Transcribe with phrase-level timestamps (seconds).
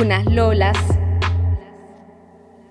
[0.00, 0.76] unas lolas.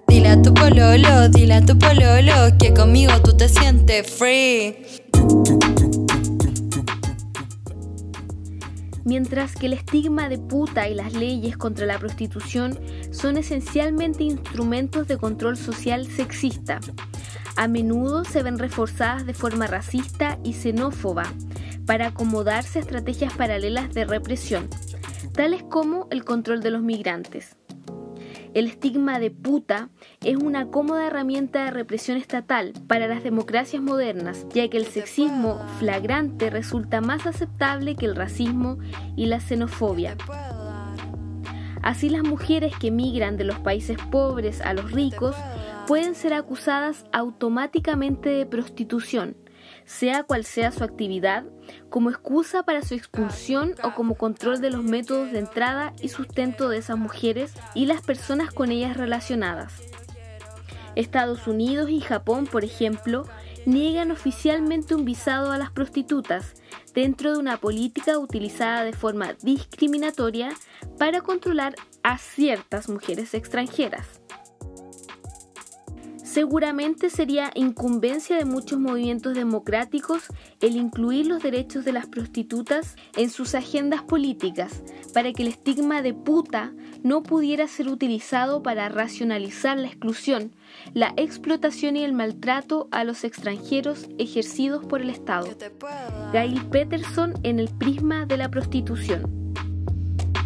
[0.07, 4.85] Dile a tu pololo, dile a tu pololo que conmigo tú te sientes free.
[9.03, 12.79] Mientras que el estigma de puta y las leyes contra la prostitución
[13.11, 16.79] son esencialmente instrumentos de control social sexista,
[17.55, 21.23] a menudo se ven reforzadas de forma racista y xenófoba
[21.85, 24.69] para acomodarse a estrategias paralelas de represión,
[25.33, 27.55] tales como el control de los migrantes.
[28.53, 29.89] El estigma de puta
[30.23, 35.65] es una cómoda herramienta de represión estatal para las democracias modernas, ya que el sexismo
[35.79, 38.77] flagrante resulta más aceptable que el racismo
[39.15, 40.17] y la xenofobia.
[41.81, 45.35] Así las mujeres que migran de los países pobres a los ricos
[45.87, 49.35] pueden ser acusadas automáticamente de prostitución,
[49.91, 51.43] sea cual sea su actividad,
[51.89, 56.69] como excusa para su expulsión o como control de los métodos de entrada y sustento
[56.69, 59.73] de esas mujeres y las personas con ellas relacionadas.
[60.95, 63.25] Estados Unidos y Japón, por ejemplo,
[63.65, 66.53] niegan oficialmente un visado a las prostitutas
[66.93, 70.51] dentro de una política utilizada de forma discriminatoria
[70.97, 74.20] para controlar a ciertas mujeres extranjeras.
[76.31, 80.23] Seguramente sería incumbencia de muchos movimientos democráticos
[80.61, 84.81] el incluir los derechos de las prostitutas en sus agendas políticas
[85.13, 86.71] para que el estigma de puta
[87.03, 90.53] no pudiera ser utilizado para racionalizar la exclusión,
[90.93, 95.49] la explotación y el maltrato a los extranjeros ejercidos por el Estado.
[96.31, 99.53] Gail Peterson en el prisma de la prostitución.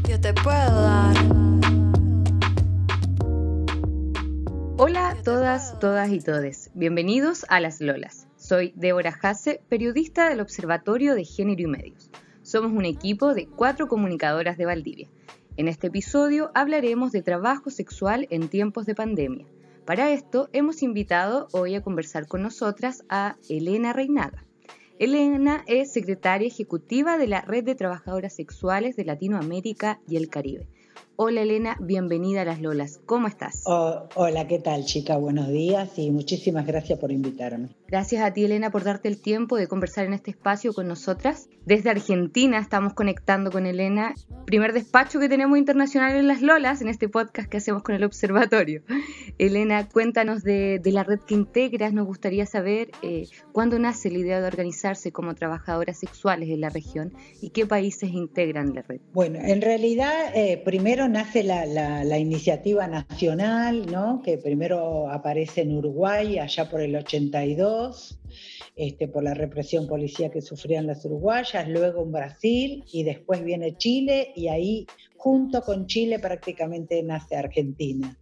[0.09, 1.64] Yo te puedo dar.
[4.77, 6.69] Hola a todas, todas y todes.
[6.73, 8.27] Bienvenidos a Las Lolas.
[8.35, 12.11] Soy Débora Jase, periodista del Observatorio de Género y Medios.
[12.41, 15.07] Somos un equipo de cuatro comunicadoras de Valdivia.
[15.55, 19.45] En este episodio hablaremos de trabajo sexual en tiempos de pandemia.
[19.85, 24.43] Para esto hemos invitado hoy a conversar con nosotras a Elena Reinaga.
[24.99, 30.67] Elena es secretaria ejecutiva de la Red de Trabajadoras Sexuales de Latinoamérica y el Caribe.
[31.17, 32.99] Hola Elena, bienvenida a Las Lolas.
[33.05, 33.63] ¿Cómo estás?
[33.65, 35.15] Oh, hola, ¿qué tal chica?
[35.15, 37.69] Buenos días y muchísimas gracias por invitarme.
[37.87, 41.47] Gracias a ti Elena por darte el tiempo de conversar en este espacio con nosotras.
[41.65, 44.13] Desde Argentina estamos conectando con Elena,
[44.45, 48.03] primer despacho que tenemos internacional en Las Lolas, en este podcast que hacemos con el
[48.03, 48.83] observatorio.
[49.37, 54.17] Elena, cuéntanos de, de la red que integras, nos gustaría saber eh, cuándo nace la
[54.17, 58.99] idea de organizarse como trabajadoras sexuales en la región y qué países integran la red.
[59.13, 63.85] Bueno, en realidad eh, primero nace la, la, la, iniciativa nacional,
[64.23, 68.19] que primero aparece en Uruguay, allá por el 82,
[68.75, 73.77] este, por la represión policial que sufrían las uruguayas, luego en Brasil y después viene
[73.77, 74.85] Chile y ahí
[75.17, 78.17] junto con Chile prácticamente nace Argentina.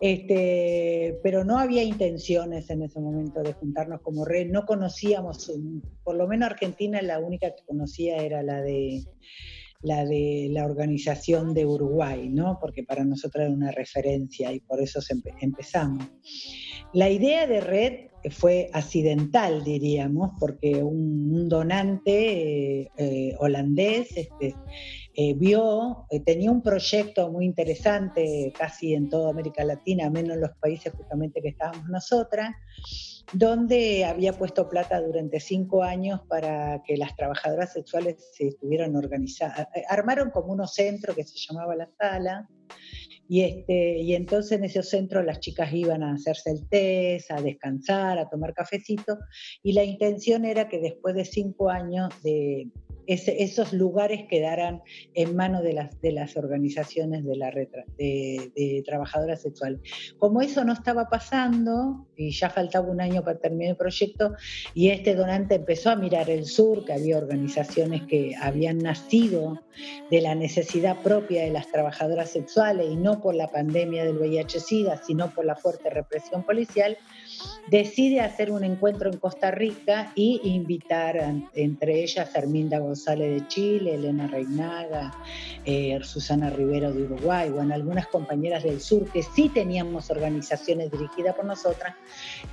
[0.00, 5.52] Este, pero no había intenciones en ese momento de juntarnos como red, no conocíamos,
[6.02, 9.04] por lo menos Argentina la única que conocía era la de
[9.82, 12.58] la de la organización de Uruguay, ¿no?
[12.60, 16.06] porque para nosotros era una referencia y por eso empe empezamos.
[16.92, 24.54] La idea de red fue accidental, diríamos, porque un, un donante eh, eh, holandés este,
[25.14, 30.42] eh, vio, eh, tenía un proyecto muy interesante casi en toda América Latina, menos en
[30.42, 32.54] los países justamente que estábamos nosotras,
[33.32, 39.66] donde había puesto plata durante cinco años para que las trabajadoras sexuales se estuvieran organizadas.
[39.88, 42.48] Armaron como unos centros que se llamaba La Sala,
[43.28, 47.40] y, este, y entonces en esos centros las chicas iban a hacerse el test, a
[47.40, 49.18] descansar, a tomar cafecito,
[49.62, 52.70] y la intención era que después de cinco años de,
[53.14, 54.82] esos lugares quedaran
[55.14, 59.80] en manos de las, de las organizaciones de, la retra, de, de, trabajadoras sexuales.
[60.18, 64.34] Como eso no estaba pasando, y ya faltaba un año para terminar el proyecto,
[64.74, 69.60] y este donante empezó a mirar el sur, que había organizaciones que habían nacido
[70.10, 75.02] de la necesidad propia de las trabajadoras sexuales, y no por la pandemia del VIH-Sida,
[75.04, 76.96] sino por la fuerte represión policial,
[77.68, 81.16] decide hacer un encuentro en Costa Rica y invitar
[81.54, 85.12] entre ellas a Herminda González de Chile, Elena Reinaga,
[85.64, 91.36] eh, Susana Rivero de Uruguay, bueno, algunas compañeras del sur que sí teníamos organizaciones dirigidas
[91.36, 91.94] por nosotras,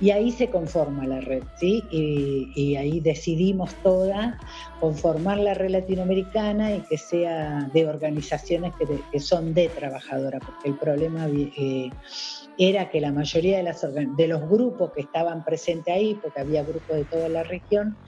[0.00, 1.82] y ahí se conforma la red, ¿sí?
[1.90, 4.38] Y, ahí decidimos toda
[4.78, 10.74] conformar la red latinoamericana y que sea de organizaciones que, son de trabajadora, porque el
[10.76, 11.26] problema...
[11.28, 11.90] Eh,
[12.58, 16.96] era que la mayoría de, de los grupos que estaban presentes ahí, porque había grupos
[16.96, 17.98] de toda la región,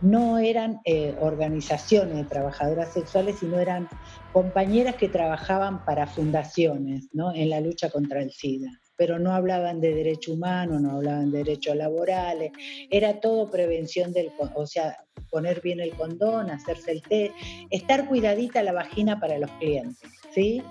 [0.00, 3.88] no eran eh, organizaciones de trabajadoras sexuales, sino eran
[4.30, 7.34] compañeras que trabajaban para fundaciones ¿no?
[7.34, 11.38] en la lucha contra el SIDA pero no hablaban de derechos humanos, no hablaban de
[11.38, 12.50] derechos laborales,
[12.90, 14.96] era todo prevención del, o sea,
[15.30, 17.32] poner bien el condón, hacerse el té,
[17.70, 20.62] estar cuidadita la vagina para los clientes, ¿sí?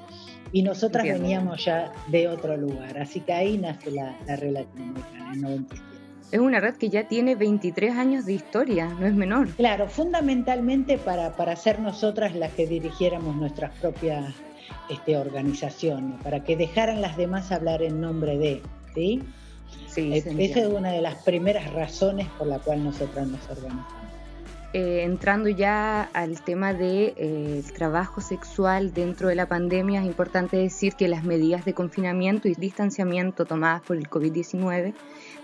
[0.52, 2.98] Y nosotras veníamos ya de otro lugar.
[2.98, 5.98] Así que ahí nace la, red latinoamericana en 97.
[6.32, 9.48] Es una red que ya tiene 23 años de historia, no es menor.
[9.56, 14.34] Claro, fundamentalmente para, para ser nosotras las que dirigiéramos nuestras propias
[14.90, 18.62] este, organizaciones, para que dejaran las demás hablar en nombre de,
[18.94, 19.24] ¿sí?
[19.88, 24.07] Sí, esa es una de las primeras razones por la cual nosotras nos organizamos.
[24.74, 30.06] Eh, entrando ya al tema del de, eh, trabajo sexual dentro de la pandemia, es
[30.06, 34.94] importante decir que las medidas de confinamiento y distanciamiento tomadas por el COVID-19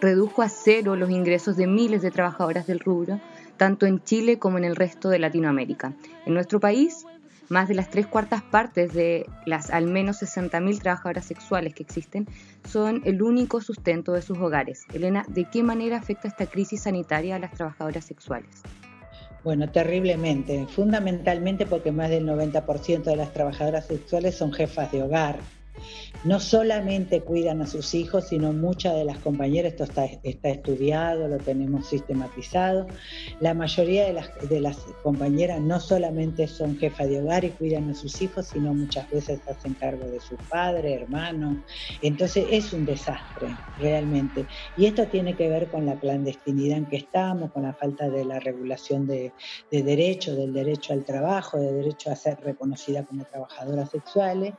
[0.01, 3.21] redujo a cero los ingresos de miles de trabajadoras del rubro,
[3.55, 5.93] tanto en Chile como en el resto de Latinoamérica.
[6.25, 7.05] En nuestro país,
[7.47, 12.27] más de las tres cuartas partes de las al menos 60.000 trabajadoras sexuales que existen
[12.67, 14.83] son el único sustento de sus hogares.
[14.93, 18.63] Elena, ¿de qué manera afecta esta crisis sanitaria a las trabajadoras sexuales?
[19.44, 25.38] Bueno, terriblemente, fundamentalmente porque más del 90% de las trabajadoras sexuales son jefas de hogar
[26.23, 31.37] no solamente cuidan a sus hijos, sino muchas de las compañeras, esto está, estudiado, lo
[31.37, 32.87] tenemos sistematizado,
[33.39, 34.13] la mayoría de
[34.61, 39.09] las, compañeras no solamente son jefas de hogar y cuidan a sus hijos, sino muchas
[39.09, 41.61] veces hacen cargo de su padre, hermano,
[42.01, 44.45] entonces es un desastre realmente.
[44.77, 48.23] Y esto tiene que ver con la clandestinidad en que estamos, con la falta de
[48.23, 49.33] la regulación de,
[49.71, 54.53] de derechos, del derecho al trabajo, del derecho a ser reconocida como trabajadora sexuales,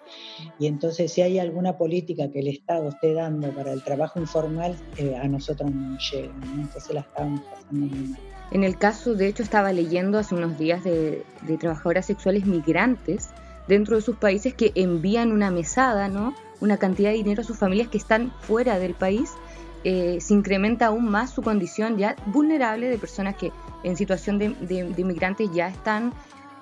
[0.59, 4.77] y entonces si hay alguna política que el Estado esté dando para el trabajo informal,
[4.97, 8.21] eh, a nosotros no nos llega, entonces la estamos pasando muy mal.
[8.51, 11.25] En el caso, de hecho, estaba leyendo hace unos días de,
[11.59, 13.31] trabajadoras sexuales migrantes
[13.67, 16.35] dentro de sus países que envían una mesada, ¿no?
[16.61, 19.33] Una cantidad de dinero a sus familias que están fuera del país.
[19.83, 23.53] Eh, se incrementa aún más su condición ya vulnerable de personas que
[23.83, 26.13] en situación de, de, inmigrantes ya están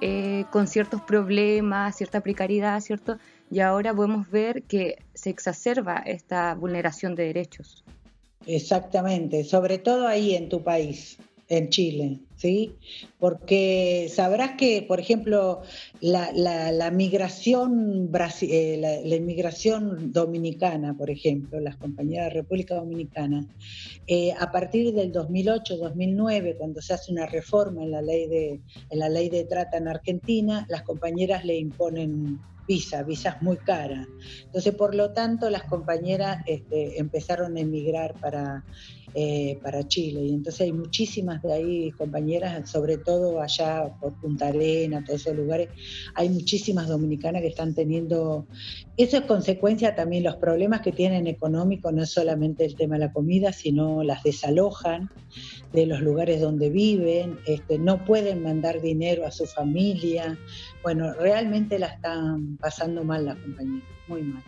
[0.00, 3.18] eh, con ciertos problemas, cierta precariedad, ¿cierto?
[3.52, 7.84] Y ahora podemos ver que se exacerba esta vulneración de derechos.
[8.46, 11.18] Exactamente, sobre todo ahí en tu país,
[11.50, 12.72] en Chile, ¿sí?
[13.18, 15.60] Porque sabrás que, por ejemplo,
[16.00, 18.10] la, migración
[18.40, 23.46] eh, la, inmigración dominicana, por ejemplo, las compañías de República Dominicana,
[24.06, 28.98] eh, a partir del 2008-2009, cuando se hace una reforma en la ley de en
[28.98, 34.06] la ley de trata en Argentina, las compañeras le imponen visa, visas muy caras.
[34.44, 38.64] Entonces, por lo tanto, las compañeras este, empezaron a emigrar para,
[39.14, 40.22] eh, para Chile.
[40.22, 45.36] Y entonces hay muchísimas de ahí compañeras, sobre todo allá por Punta Arena, todos esos
[45.36, 45.68] lugares,
[46.14, 48.46] hay muchísimas dominicanas que están teniendo,
[48.96, 53.00] eso es consecuencia también los problemas que tienen económicos, no es solamente el tema de
[53.00, 55.10] la comida, sino las desalojan
[55.72, 60.38] de los lugares donde viven, este, no pueden mandar dinero a su familia.
[60.82, 64.42] Bueno, realmente la están pasando mal la compañía, muy mal.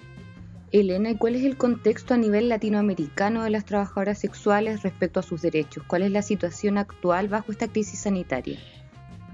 [0.73, 5.23] Elena, ¿y cuál es el contexto a nivel latinoamericano de las trabajadoras sexuales respecto a
[5.23, 5.85] sus derechos?
[5.87, 8.59] ¿Cuál es la situación actual bajo esta crisis sanitaria?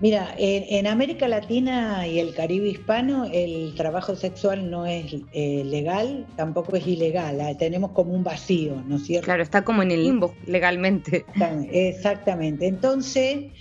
[0.01, 6.27] Mira, en, América Latina y el Caribe hispano el trabajo sexual no es eh, legal,
[6.37, 9.27] tampoco es ilegal, ah, tenemos como un vacío, ¿no es cierto?
[9.27, 11.27] Claro, está como en el limbo legalmente.
[11.71, 13.53] Exactamente, entonces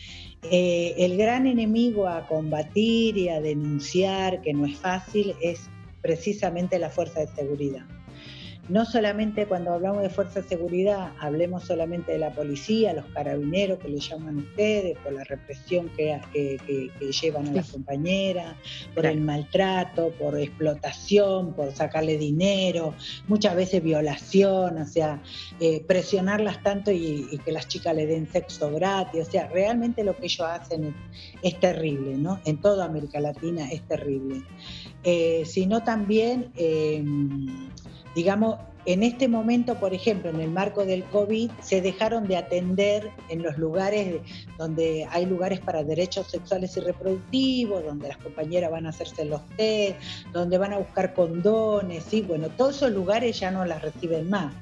[0.50, 5.70] eh, el gran enemigo a combatir y a denunciar, que no es fácil, es
[6.02, 7.86] precisamente la fuerza de seguridad.
[8.70, 13.80] No solamente cuando hablamos de fuerza de seguridad, hablemos solamente de la policía, los carabineros
[13.80, 16.22] que le llaman ustedes, por la represión que,
[17.20, 18.56] llevan a las compañeras,
[18.94, 22.94] por el maltrato, por explotación, por sacarle dinero,
[23.28, 25.20] muchas veces violación, o sea,
[25.60, 30.16] eh, presionarlas tanto y, que las chicas le den sexo gratis, o sea, realmente lo
[30.16, 30.96] que ellos hacen
[31.42, 32.40] es, terrible, ¿no?
[32.46, 34.44] En toda América Latina es terrible.
[35.04, 36.52] Eh, sino también...
[36.56, 37.04] Eh,
[38.16, 43.12] digamos, en este momento, por ejemplo, en el marco del COVID, se dejaron de atender
[43.28, 44.22] en los lugares
[44.58, 49.46] donde hay lugares para derechos sexuales y reproductivos, donde las compañeras van a hacerse los
[49.58, 49.98] test,
[50.32, 54.54] donde van a buscar condones, y bueno, todos esos lugares ya no las reciben más.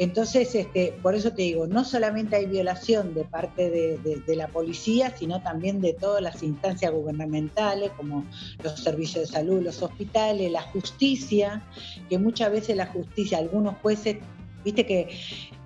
[0.00, 5.14] Entonces, este, por eso te digo, no solamente hay violación de parte de, la policía,
[5.14, 8.24] sino también de todas las instancias gubernamentales, como
[8.64, 11.62] los servicios de salud, los hospitales, la justicia,
[12.08, 14.16] que muchas veces la justicia, algunos jueces,
[14.64, 15.10] viste que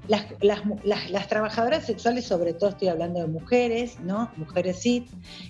[0.09, 0.27] las,
[0.83, 4.33] las, trabajadoras sexuales, sobre todo estoy hablando de mujeres, ¿no?
[4.37, 5.07] Mujeres sí,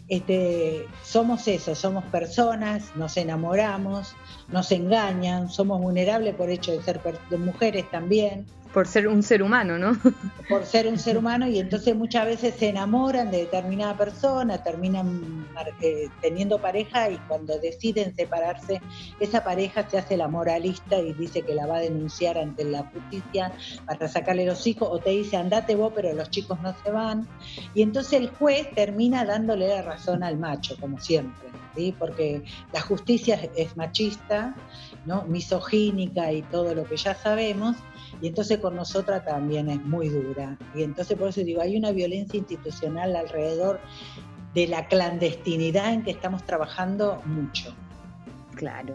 [0.09, 4.15] este, somos eso, somos personas, nos enamoramos,
[4.49, 7.01] nos engañan, somos vulnerables por hecho de ser
[7.31, 8.45] de mujeres también.
[8.75, 9.93] Por ser un ser humano, ¿no?
[10.49, 15.47] Por ser un ser humano y entonces muchas veces se enamoran de determinada persona, terminan
[15.81, 18.83] eh, teniendo pareja y cuando deciden separarse,
[19.21, 22.83] esa pareja se hace la moralista y dice que la va a denunciar ante la
[22.83, 23.53] justicia
[23.87, 27.29] para sacarle los hijos o te dice andate vos pero los chicos no se van.
[27.75, 31.95] Y entonces el juez termina dándole la razón al macho, como siempre, ¿sí?
[31.97, 34.57] porque la justicia es machista,
[35.07, 35.23] ¿no?
[35.27, 37.77] misogínica y todo lo que ya sabemos
[38.25, 40.57] y entonces con nosotras también es muy dura.
[40.75, 43.81] Y entonces por eso digo, hay una violencia institucional alrededor
[44.55, 47.75] de la clandestinidad en que estamos trabajando mucho.
[48.55, 48.95] Claro.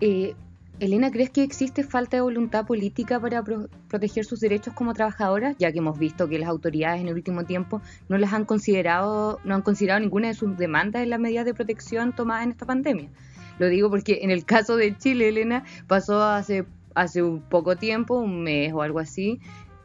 [0.00, 0.34] Eh,
[0.78, 5.56] Elena, ¿crees que existe falta de voluntad política para proteger sus derechos como trabajadoras?
[5.58, 9.40] Ya que hemos visto que las autoridades en el último tiempo no las han considerado,
[9.44, 12.66] no han considerado ninguna de sus demandas en las medidas de protección tomadas en esta
[12.66, 13.08] pandemia.
[13.58, 18.18] Lo digo porque en el caso de Chile, Elena, pasó hace hace un poco tiempo,
[18.18, 19.40] un mes o algo así,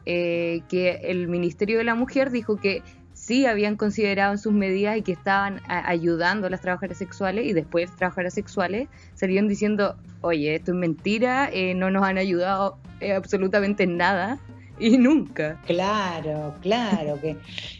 [0.06, 4.96] eh, que el Ministerio de la Mujer dijo que sí habían considerado en sus medidas
[4.96, 10.54] y que estaban ayudando a las trabajadoras sexuales y después trabajadoras sexuales salieron diciendo, oye,
[10.54, 14.38] esto es mentira, eh, no nos han ayudado eh, absolutamente en nada
[14.80, 15.60] y nunca.
[15.66, 17.36] Claro, claro que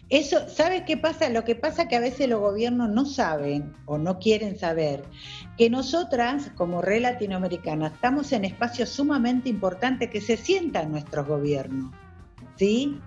[0.09, 1.29] eso, ¿sabes qué pasa?
[1.29, 5.05] Lo que pasa que a veces los gobiernos no saben o no quieren saber
[5.57, 11.93] que nosotras, como red latinoamericana, estamos en espacios sumamente importantes que se sientan nuestros gobiernos.
[12.57, 12.99] ¿Sí?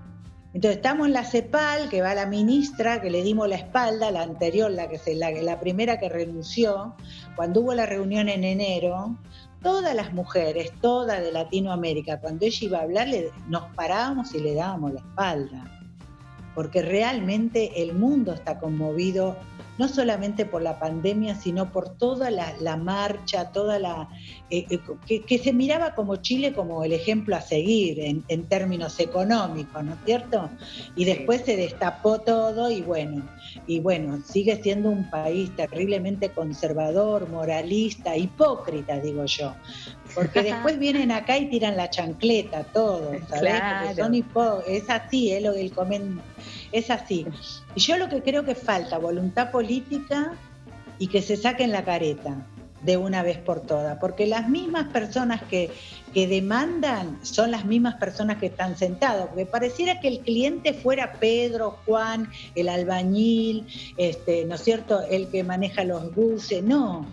[0.54, 4.24] Entonces estamos en la CEPAL, que va la ministra, que le dimos la espalda, la
[4.24, 6.96] anterior, la, que se, la, la primera que renunció,
[7.38, 9.18] cuando hubo la reunión en enero,
[9.62, 13.08] todas las mujeres, todas de Latinoamérica, cuando ella iba a hablar,
[13.48, 15.64] nos parábamos y le dábamos la espalda,
[16.56, 19.38] porque realmente el mundo está conmovido
[19.78, 24.10] no solamente por la pandemia, sino por toda la, marcha, toda la
[24.50, 29.84] eh, eh, que, se miraba como Chile como el ejemplo a seguir en, términos económicos,
[29.84, 30.50] ¿no es cierto?
[30.96, 33.24] Y después se destapó todo y bueno,
[33.66, 39.54] y bueno, sigue siendo un país terriblemente conservador, moralista, hipócrita, digo yo.
[40.14, 43.62] Porque después vienen acá y tiran la chancleta, todo, ¿sabes?
[43.62, 45.42] Porque son es así, ¿eh?
[45.42, 46.22] lo del comen
[46.72, 47.26] es así.
[47.76, 50.34] Y yo lo que creo que falta, voluntad política
[51.00, 52.46] y que se saquen la careta
[52.82, 55.72] de una vez por todas, porque las mismas personas que,
[56.14, 61.14] que demandan son las mismas personas que están sentados, porque pareciera que el cliente fuera
[61.14, 63.66] Pedro, Juan, el albañil,
[63.98, 67.06] este, ¿no es cierto?, el que maneja los buses, no.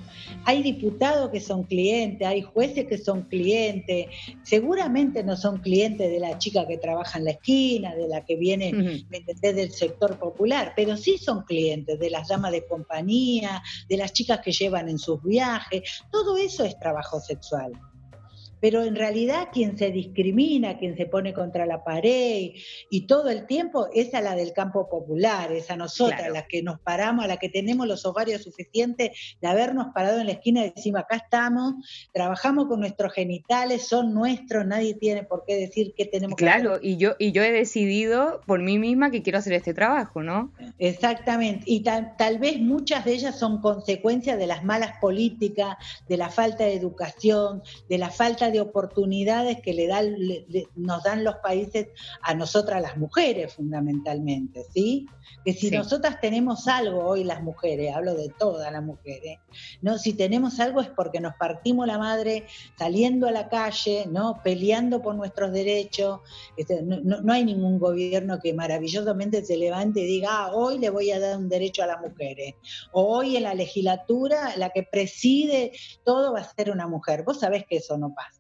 [0.45, 4.07] Hay diputados que son clientes, hay jueces que son clientes,
[4.43, 8.37] seguramente no son clientes de la chica que trabaja en la esquina, de la que
[8.37, 8.73] viene
[9.41, 14.41] del sector popular, pero sí son clientes de las damas de compañía, de las chicas
[14.41, 17.73] que llevan en sus viajes, todo eso es trabajo sexual
[18.61, 22.51] pero en realidad quien se discrimina, quien se pone contra la pared
[22.91, 26.63] y, todo el tiempo es a la del campo popular, es a nosotras, las que
[26.63, 30.67] nos paramos, a la que tenemos los ovarios suficientes de habernos parado en la esquina
[30.67, 31.75] y decimos, acá estamos,
[32.13, 36.61] trabajamos con nuestros genitales, son nuestros, nadie tiene por qué decir qué tenemos que hacer.
[36.61, 40.23] Claro, y yo, y yo he decidido por mí misma que quiero hacer este trabajo,
[40.23, 40.53] ¿no?
[40.79, 45.77] Exactamente, y tal, tal vez muchas de ellas son consecuencias de las malas políticas,
[46.09, 50.17] de la falta de educación, de la falta de oportunidades que le, dan,
[50.75, 51.89] nos dan los países
[52.23, 55.07] a nosotras las mujeres fundamentalmente, ¿sí?
[55.45, 59.39] Que si nosotras tenemos algo hoy las mujeres, hablo de todas las mujeres,
[59.83, 59.99] ¿no?
[59.99, 62.47] Si tenemos algo es porque nos partimos la madre
[62.79, 64.41] saliendo a la calle, ¿no?
[64.43, 66.21] Peleando por nuestros derechos.
[66.57, 71.11] Este, no, hay ningún gobierno que maravillosamente se levante y diga, ah, hoy le voy
[71.11, 72.55] a dar un derecho a las mujeres.
[72.93, 75.73] O hoy en la legislatura la que preside
[76.05, 77.23] todo va a ser una mujer.
[77.25, 78.38] Vos sabés que eso no pasa.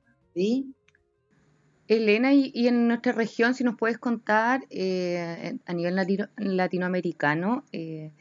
[1.88, 5.97] Elena, y, en nuestra región, si nos puedes contar eh, a nivel
[6.37, 8.12] latinoamericano, eh,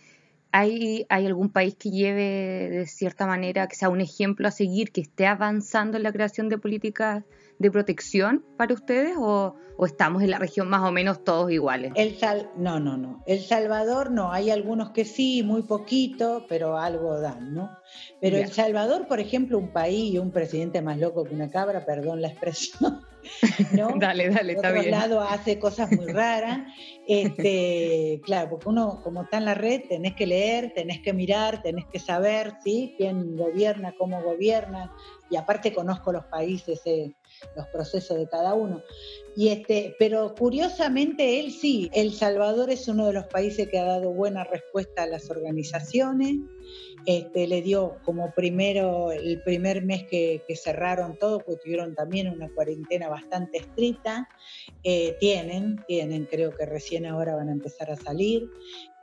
[0.51, 4.91] ¿Hay, ¿Hay algún país que lleve de cierta manera, que sea un ejemplo a seguir,
[4.91, 7.25] que esté avanzando en la creación de políticas
[7.59, 11.91] de protección para ustedes o, estamos en la región más o menos todos iguales?
[11.95, 13.23] El Sal no, no, no.
[13.27, 17.69] El Salvador no, hay algunos que sí, muy poquito, pero algo dan, ¿no?
[18.19, 21.85] Pero El Salvador, por ejemplo, un país y un presidente más loco que una cabra,
[21.85, 23.01] perdón la expresión.
[23.71, 23.89] ¿no?
[23.99, 24.91] dale, dale, está bien.
[24.91, 26.59] lado hace cosas muy raras.
[27.09, 31.61] Este, claro, porque uno, como está en la red, tenés que leer, tenés que mirar,
[31.61, 32.95] tenés que saber, ¿sí?
[32.97, 34.93] Quién gobierna, cómo gobierna.
[35.29, 37.13] Y aparte conozco los países, eh,
[37.55, 38.83] los procesos de cada uno.
[39.35, 43.83] Y este, pero curiosamente él sí, El Salvador es uno de los países que ha
[43.83, 46.37] dado buena respuesta a las organizaciones.
[47.05, 52.49] Este, le dio como primero, el primer mes que, cerraron todo, porque tuvieron también una
[52.49, 54.27] cuarentena bastante estricta,
[54.83, 58.49] eh, tienen, tienen, creo que recién ahora van a empezar a salir,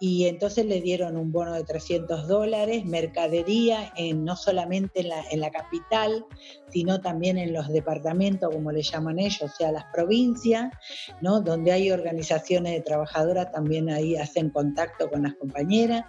[0.01, 5.41] y entonces le dieron un bono de 300 dólares, mercadería no solamente en la, en
[5.41, 6.27] la capital,
[6.75, 10.73] sino también en los departamentos, como le llaman ellos, o sea, las provincias,
[11.21, 11.41] ¿no?
[11.41, 16.05] donde hay organizaciones de trabajadoras, también ahí hacen contacto con las compañeras.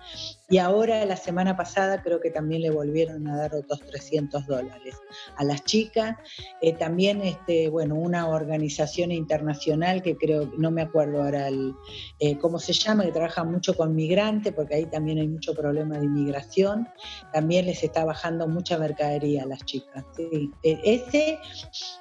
[0.49, 4.95] Y ahora, la semana pasada, creo que también le volvieron a dar otros 300 dólares
[5.37, 6.17] a las chicas.
[6.61, 11.73] Eh, también, este, bueno, una organización internacional que creo, no me acuerdo ahora el,
[12.19, 15.97] eh, cómo se llama, que trabaja mucho con migrantes, porque ahí también hay mucho problema
[15.97, 16.87] de inmigración.
[17.33, 20.03] También les está bajando mucha mercadería a las chicas.
[20.15, 20.51] ¿sí?
[20.63, 21.39] E, ese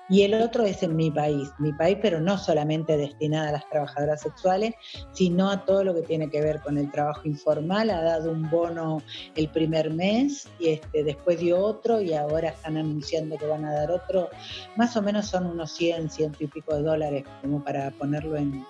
[0.09, 3.69] y el otro es en mi país, mi país, pero no solamente destinada a las
[3.71, 4.75] trabajadoras sexuales,
[5.13, 7.89] sino a todo lo que tiene que ver con el trabajo informal.
[7.89, 9.03] Ha dado un bono
[9.35, 13.73] el primer mes y este, después dio otro y ahora están anunciando que van a
[13.73, 14.29] dar otro.
[14.77, 18.65] Más o menos son unos 100, ciento y pico de dólares, como para ponerlo en,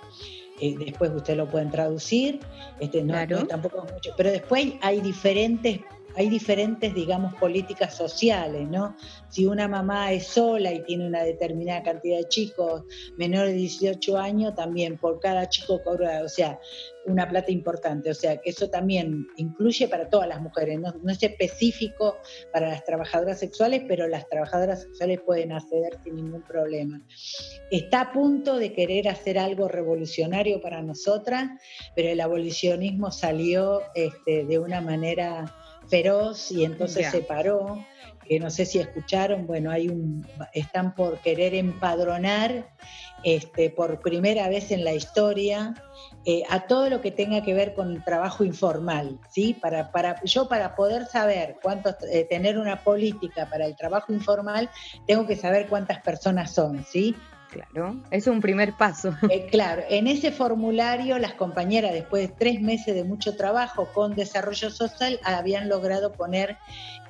[0.61, 2.41] eh, después usted lo pueden traducir,
[2.81, 3.15] este, no,
[3.47, 5.81] tampoco es mucho, pero después hay diferentes
[6.17, 8.97] hay diferentes, digamos, políticas sociales, ¿no?
[9.29, 12.83] Si una mamá es sola y tiene una determinada cantidad de chicos
[13.17, 16.59] menores de 18 años, también por cada chico cobra, o sea,
[17.07, 18.11] una plata importante.
[18.11, 22.17] O sea, que eso también incluye para todas las mujeres, no, es específico
[22.53, 27.01] para las trabajadoras sexuales, pero las trabajadoras sexuales pueden acceder sin ningún problema.
[27.71, 31.51] Está a punto de querer hacer algo revolucionario para nosotras,
[31.95, 35.55] pero el abolicionismo salió este, de una manera
[35.89, 37.85] feroz y entonces se paró,
[38.27, 42.71] que no sé si escucharon, bueno, hay un, están por querer empadronar
[43.23, 45.75] este, por primera vez en la historia
[46.27, 49.55] eh, a todo lo que tenga que ver con el trabajo informal, ¿sí?
[49.55, 54.71] Para, para, yo para poder saber cuántos, eh, tener una política para el trabajo informal,
[55.07, 57.15] tengo que saber cuántas personas son, ¿sí?
[57.51, 59.15] Claro, es un primer paso.
[59.31, 64.15] Eh, claro, en ese formulario las compañeras, después de tres meses de mucho trabajo con
[64.15, 66.57] desarrollo social, habían logrado poner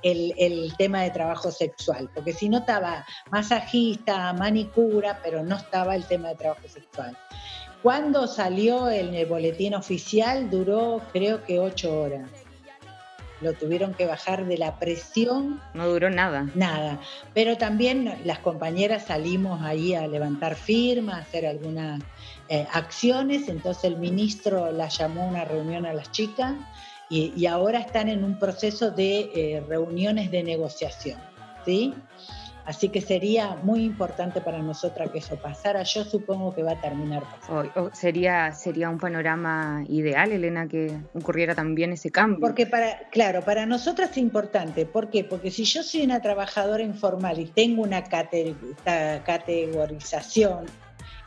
[0.03, 6.05] el, tema de trabajo sexual, porque si no estaba masajista, manicura, pero no estaba el
[6.05, 7.17] tema de trabajo sexual.
[7.83, 12.44] Cuando salió el boletín oficial duró creo que ocho horas
[13.45, 15.61] lo tuvieron que bajar de la presión.
[15.75, 16.49] No duró nada.
[16.55, 16.99] Nada.
[17.35, 22.03] Pero también las compañeras salimos ahí a levantar firmas, a hacer algunas
[22.49, 26.55] eh, acciones, entonces el ministro la llamó a una reunión a las chicas
[27.11, 31.19] y, ahora están en un proceso de eh, reuniones de negociación.
[31.65, 31.95] ¿sí?
[32.67, 35.83] Así que sería muy importante para nosotras que eso pasara.
[35.83, 37.91] Yo supongo que va a terminar pasando.
[37.93, 42.41] sería, sería un panorama ideal, Elena, que ocurriera también ese cambio.
[42.41, 44.87] Porque para, claro, para nosotras es importante.
[44.87, 45.25] ¿Por qué?
[45.25, 50.67] Porque si yo soy una trabajadora informal y tengo una categorización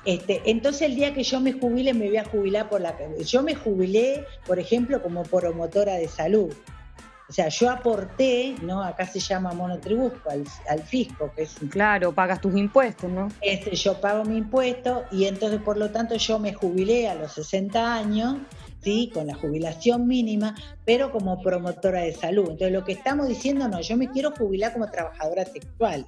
[0.07, 2.95] este, entonces el día que yo me jubile me voy a jubilar por la...
[3.25, 6.53] Yo me jubilé, por ejemplo, como promotora de salud.
[7.29, 8.81] O sea, yo aporté, ¿no?
[8.81, 11.55] Acá se llama monotributo al, fisco, que es...
[11.69, 13.27] Claro, pagas tus impuestos, ¿no?
[13.41, 17.33] Este, yo pago mi impuesto y entonces, por lo tanto, yo me jubilé a los
[17.33, 18.37] 60 años,
[18.81, 19.11] ¿sí?
[19.13, 22.43] Con la jubilación mínima, pero como promotora de salud.
[22.51, 26.07] Entonces, lo que estamos diciendo, no, yo me quiero jubilar como trabajadora sexual.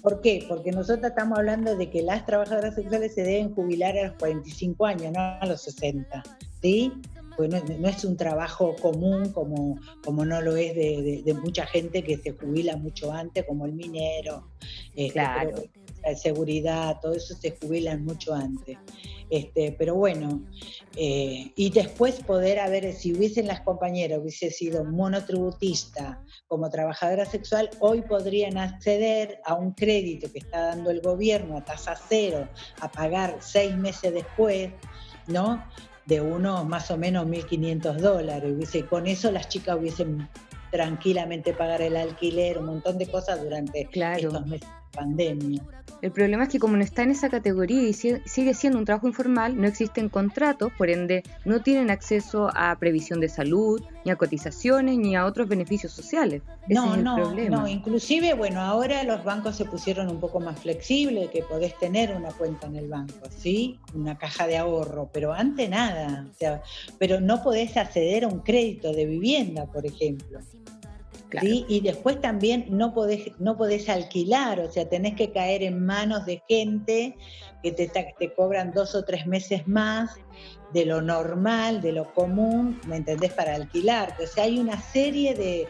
[0.00, 0.46] ¿Por qué?
[0.48, 4.86] Porque nosotros estamos hablando de que las trabajadoras sexuales se deben jubilar a los 45
[4.86, 6.22] años, no a los 60,
[6.62, 6.94] ¿sí?
[7.38, 12.16] Pues no, es un trabajo común como, como no lo es de, mucha gente que
[12.16, 14.50] se jubila mucho antes, como el minero,
[14.96, 15.48] este, la
[16.16, 18.76] seguridad, todo eso se jubilan mucho antes.
[19.30, 20.42] Este, pero bueno,
[20.96, 27.70] eh, y después poder haber, si hubiesen las compañeras, hubiese sido monotributista como trabajadora sexual,
[27.78, 32.48] hoy podrían acceder a un crédito que está dando el gobierno a tasa cero,
[32.80, 34.72] a pagar seis meses después,
[35.28, 35.62] ¿no?
[36.08, 38.74] De unos más o menos 1.500 dólares.
[38.74, 40.26] Y con eso las chicas hubiesen
[40.70, 45.62] tranquilamente pagar el alquiler, un montón de cosas durante estos meses de pandemia.
[46.00, 49.08] El problema es que como no está en esa categoría y sigue siendo un trabajo
[49.08, 54.16] informal, no existen contratos, por ende no tienen acceso a previsión de salud, ni a
[54.16, 56.42] cotizaciones, ni a otros beneficios sociales.
[56.68, 61.42] no, no, no, inclusive, bueno, ahora los bancos se pusieron un poco más flexibles, que
[61.42, 63.78] podés tener una cuenta en el banco, ¿sí?
[63.94, 66.62] Una caja de ahorro, pero antes nada, o sea,
[66.98, 70.38] pero no podés acceder a un crédito de vivienda, por ejemplo.
[71.42, 76.24] Y después también no podés, no podés alquilar, o sea, tenés que caer en manos
[76.26, 77.16] de gente
[77.62, 80.16] que te, te cobran dos o tres meses más
[80.72, 83.32] de lo normal, de lo común, ¿me entendés?
[83.32, 84.14] Para alquilar.
[84.22, 85.68] O sea, hay una serie de,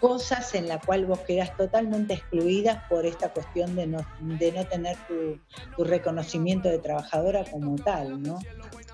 [0.00, 4.64] cosas en la cual vos quedás totalmente excluidas por esta cuestión de no, de no
[4.66, 4.96] tener
[5.76, 8.38] tu reconocimiento de trabajadora como tal, ¿no?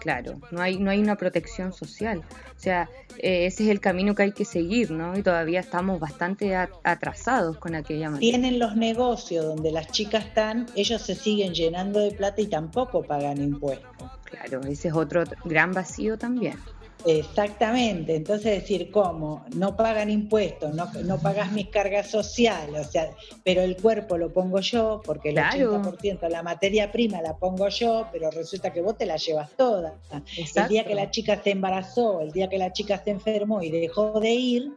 [0.02, 2.24] Claro, no hay, no hay una protección social.
[2.56, 5.16] O sea, eh, ese es el camino que hay que seguir, ¿no?
[5.16, 8.18] Y todavía estamos bastante atrasados con aquella manera.
[8.18, 13.04] Tienen los negocios donde las chicas están, ellos se siguen llenando de plata y tampoco
[13.04, 14.10] pagan impuestos.
[14.24, 16.58] Claro, ese es otro gran vacío también.
[17.04, 19.44] Exactamente, entonces decir, ¿cómo?
[19.56, 23.10] No pagan impuestos, no, no pagas mis cargas sociales, o sea,
[23.44, 28.06] pero el cuerpo lo pongo yo, porque el 80% la materia prima la pongo yo,
[28.12, 29.94] pero resulta que vos te la llevas toda.
[30.54, 33.70] El día que la chica se embarazó, el día que la chica se enfermó y
[33.70, 34.72] dejó de ir,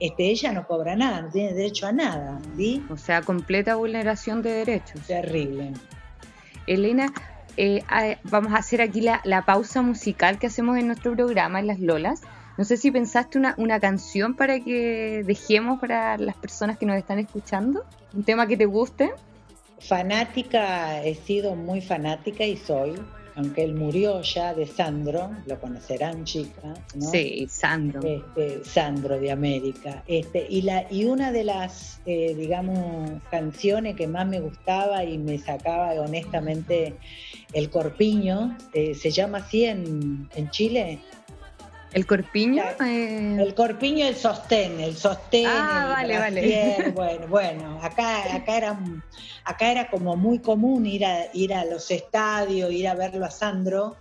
[0.00, 2.84] este, ella no cobra nada, no tiene derecho a nada, ¿sí?
[2.90, 5.00] O sea, completa vulneración de derechos.
[5.06, 5.72] Terrible.
[6.66, 7.12] Elena,
[7.58, 11.80] eh, vamos a hacer aquí la, pausa musical que hacemos en nuestro programa, en Las
[11.80, 12.22] Lolas.
[12.56, 16.96] No sé si pensaste una, una canción para que dejemos para las personas que nos
[16.96, 19.12] están escuchando, un tema que te guste.
[19.80, 22.94] Fanática, he sido muy fanática y soy
[23.38, 27.08] aunque él murió ya de Sandro, lo conocerán chicas, ¿no?
[27.08, 28.00] Sí, Sandro.
[28.02, 30.02] Este, Sandro de América.
[30.08, 35.18] Este, y, la, y una de las, eh, digamos, canciones que más me gustaba y
[35.18, 36.96] me sacaba honestamente
[37.52, 40.98] el corpiño, eh, se llama así en, en Chile,
[41.92, 42.62] ¿El corpiño?
[42.84, 43.36] Eh.
[43.38, 45.46] El corpiño, el sostén, el sostén.
[45.46, 46.92] Ah, vale, vale.
[46.94, 48.78] Bueno, bueno, acá, acá, era,
[49.44, 53.30] acá era como muy común ir a, ir a los estadios, ir a verlo a
[53.30, 53.96] Sandro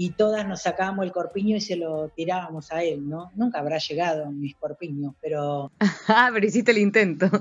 [0.00, 3.32] y todas nos sacábamos el corpiño y se lo tirábamos a él, ¿no?
[3.34, 5.72] Nunca habrá llegado mis corpiños, pero...
[6.06, 7.26] Ah, pero hiciste el intento.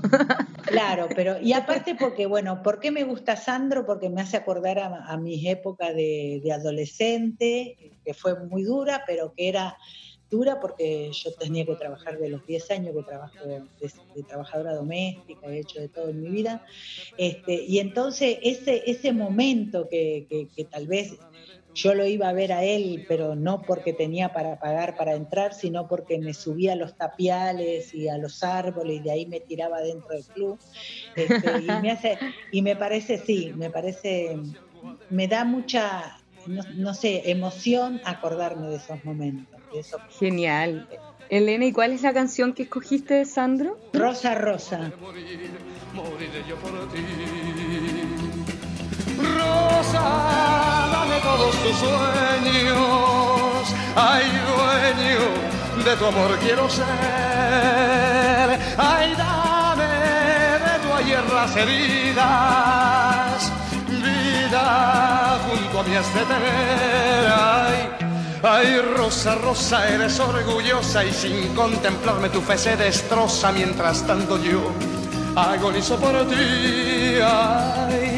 [0.66, 3.86] Claro, pero y aparte porque, bueno, ¿por qué me gusta Sandro?
[3.86, 9.34] Porque me hace acordar a, a mis épocas de, adolescente, que fue muy dura, pero
[9.34, 9.78] que era
[10.30, 15.48] dura porque yo tenía que trabajar de los 10 años que trabajo de, trabajadora doméstica,
[15.48, 16.66] he hecho de todo en mi vida.
[17.18, 21.18] Este, y entonces ese, ese momento que, que tal vez
[21.78, 25.54] yo lo iba a ver a él, pero no porque tenía para pagar para entrar,
[25.54, 29.40] sino porque me subía a los tapiales y a los árboles y de ahí me
[29.42, 30.60] tiraba dentro del club.
[31.16, 32.18] Este, y, me hace,
[32.52, 34.40] y me parece, sí, me parece,
[35.12, 39.62] me da mucha, no, sé, emoción acordarme de esos momentos.
[40.18, 40.90] Genial.
[41.30, 43.78] Elena, ¿y cuál es la canción que escogiste de Sandro?
[43.94, 44.92] Rosa Rosa.
[49.38, 50.87] Rosa
[51.22, 52.78] todos tus sueños.
[53.96, 55.20] Ay, dueño
[55.84, 56.86] de tu amor quiero ser.
[58.78, 63.52] Ay, dame de tu ayer las heridas.
[63.88, 66.22] Vida junto a mí has de.
[67.34, 67.90] Ay,
[68.44, 74.72] Ay, Rosa, Rosa, eres orgullosa y sin contemplarme tu fe se destroza mientras tanto yo
[75.36, 77.18] agonizo por ti.
[77.24, 78.17] Ay,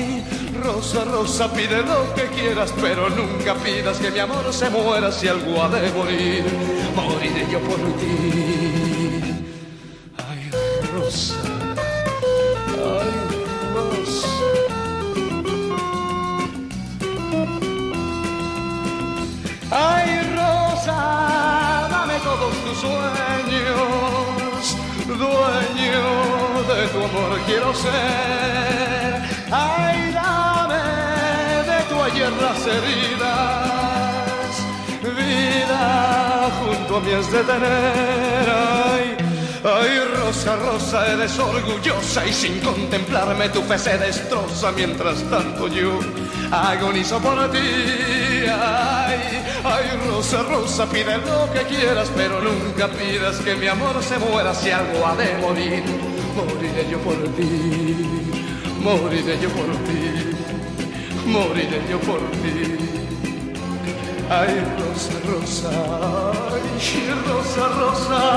[0.63, 5.27] Rosa, Rosa, pide lo que quieras, pero nunca pidas que mi amor se muera si
[5.27, 6.43] algo ha de morir.
[6.95, 9.43] Moriré yo por ti.
[10.17, 10.49] Ay,
[10.93, 11.35] Rosa.
[12.91, 13.11] Ay,
[13.73, 14.27] Rosa.
[19.71, 23.19] Ay, Rosa, dame todos tus sueños.
[25.07, 29.21] Dueño de tu amor quiero ser.
[29.51, 30.08] Ay,
[32.29, 34.19] ayer las heridas,
[35.17, 38.49] vida junto a mí es de tener.
[38.49, 39.17] Ay,
[39.63, 45.99] ay, Rosa, Rosa, eres orgullosa y sin contemplarme tu fe se destroza mientras tanto yo
[46.51, 47.57] agonizo por ti.
[48.47, 54.17] Ay, ay, Rosa, Rosa, pide lo que quieras, pero nunca pidas que mi amor se
[54.17, 55.83] muera si algo ha de morir.
[56.35, 58.31] Moriré yo por ti,
[58.81, 60.28] moriré yo por ti
[61.29, 62.77] moriré yo por ti.
[64.29, 65.71] Ay, rosa, rosa,
[66.61, 68.29] rosa, rosa, rosa, rosa.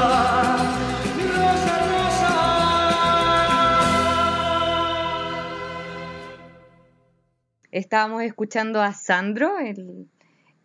[7.70, 10.06] Estábamos escuchando a Sandro, el,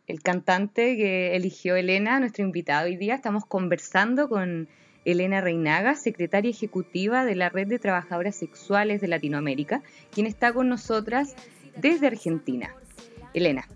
[0.08, 3.16] el cantante que eligió Elena, nuestro invitado hoy día.
[3.16, 4.68] Estamos conversando con
[5.06, 10.68] Elena Reinaga, secretaria ejecutiva de la Red de Trabajadoras Sexuales de Latinoamérica, quien está con
[10.68, 11.34] nosotras
[11.80, 12.74] desde Argentina.
[13.34, 13.68] Elena,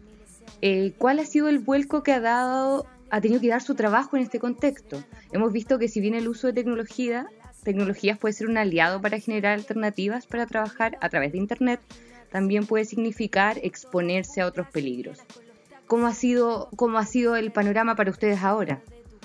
[0.62, 4.18] eh, ¿cuál ha sido el vuelco que ha dado, ha tenido que dar su trabajo
[4.18, 5.04] en este contexto?
[5.32, 7.28] Hemos visto que si bien el uso de tecnología,
[7.64, 11.80] tecnologías puede ser un aliado para generar alternativas para trabajar a través de Internet,
[12.32, 15.20] también puede significar exponerse a otros peligros.
[15.88, 18.82] ¿Cómo ha sido, cómo ha sido el panorama para ustedes ahora?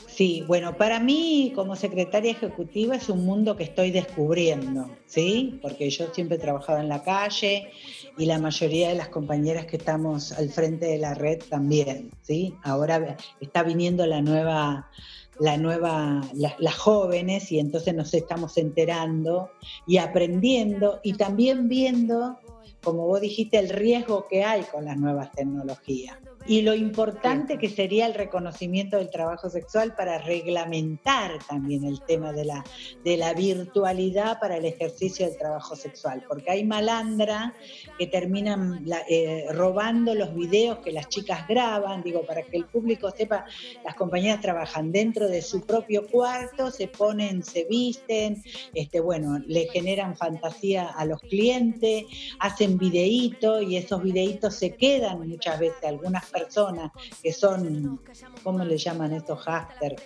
[0.07, 5.59] Sí, bueno, para mí como secretaria ejecutiva es un mundo que estoy descubriendo, ¿sí?
[5.61, 7.71] Porque yo siempre he trabajado en la calle
[8.17, 12.55] y la mayoría de las compañeras que estamos al frente de la red también, ¿sí?
[12.63, 14.91] Ahora está viniendo la nueva
[15.39, 19.51] la nueva, las jóvenes y entonces nos estamos enterando
[19.87, 22.39] y aprendiendo y también viendo,
[22.83, 26.17] como vos dijiste, el riesgo que hay con las nuevas tecnologías
[26.49, 32.33] y lo importante que sería el reconocimiento del trabajo sexual para reglamentar también el tema
[32.33, 32.65] de la,
[33.05, 37.55] de la virtualidad para el ejercicio del trabajo sexual, porque hay malandra
[37.99, 43.11] que terminan eh, robando los videos que las chicas graban, digo, para que el público
[43.11, 43.45] sepa,
[43.85, 48.43] las compañeras trabajan dentro de su propio cuarto, se ponen, se visten,
[48.75, 52.05] este, bueno, le generan fantasía a los clientes,
[52.39, 56.91] hacen videitos y esos videitos se quedan muchas veces, algunas personas
[57.23, 58.01] que son,
[58.43, 60.03] ¿cómo le llaman estos hackers?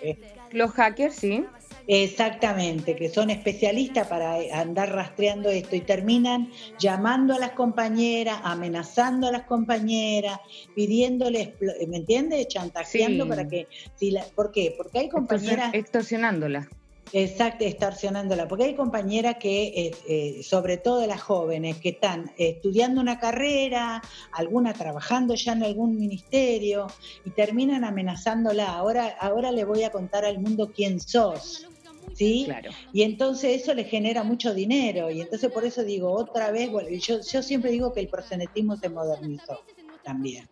[0.51, 1.45] Los hackers, sí.
[1.87, 9.27] Exactamente, que son especialistas para andar rastreando esto y terminan llamando a las compañeras, amenazando
[9.27, 10.39] a las compañeras,
[10.75, 11.49] pidiéndoles,
[11.87, 12.47] ¿me entiendes?
[12.47, 14.73] Chantajeando para que, si la, ¿por qué?
[14.77, 15.73] Porque hay compañeras...
[15.73, 16.67] Extorsionándolas.
[17.13, 23.01] Exacto, extorsionándola, porque hay compañeras que, eh, eh, sobre todo las jóvenes, que están estudiando
[23.01, 26.87] una carrera, alguna trabajando ya en algún ministerio,
[27.25, 28.71] y terminan amenazándola.
[28.71, 31.67] Ahora, ahora le voy a contar al mundo quién sos.
[32.13, 32.43] ¿Sí?
[32.45, 32.71] Claro.
[32.91, 35.09] Y entonces eso le genera mucho dinero.
[35.09, 38.75] Y entonces por eso digo, otra vez, bueno, yo, yo siempre digo que el prosenetismo
[38.75, 39.61] se modernizó
[40.03, 40.49] también.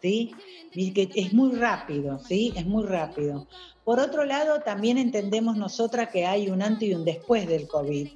[0.00, 0.32] ¿Sí?
[0.74, 2.52] Y que es muy rápido, ¿sí?
[2.56, 3.46] Es muy rápido.
[3.84, 8.08] Por otro lado, también entendemos nosotras que hay un antes y un después del COVID